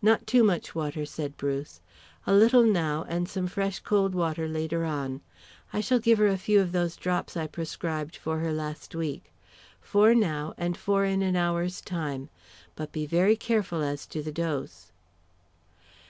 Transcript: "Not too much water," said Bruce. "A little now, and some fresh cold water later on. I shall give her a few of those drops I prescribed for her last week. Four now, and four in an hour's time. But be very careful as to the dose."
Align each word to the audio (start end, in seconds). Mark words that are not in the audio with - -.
"Not 0.00 0.28
too 0.28 0.44
much 0.44 0.76
water," 0.76 1.04
said 1.04 1.36
Bruce. 1.36 1.80
"A 2.24 2.32
little 2.32 2.62
now, 2.62 3.04
and 3.08 3.28
some 3.28 3.48
fresh 3.48 3.80
cold 3.80 4.14
water 4.14 4.46
later 4.46 4.84
on. 4.84 5.22
I 5.72 5.80
shall 5.80 5.98
give 5.98 6.18
her 6.18 6.28
a 6.28 6.38
few 6.38 6.60
of 6.60 6.70
those 6.70 6.94
drops 6.94 7.36
I 7.36 7.48
prescribed 7.48 8.14
for 8.14 8.38
her 8.38 8.52
last 8.52 8.94
week. 8.94 9.32
Four 9.80 10.14
now, 10.14 10.54
and 10.56 10.76
four 10.76 11.04
in 11.04 11.20
an 11.20 11.34
hour's 11.34 11.80
time. 11.80 12.28
But 12.76 12.92
be 12.92 13.06
very 13.06 13.34
careful 13.34 13.82
as 13.82 14.06
to 14.06 14.22
the 14.22 14.30
dose." 14.30 14.92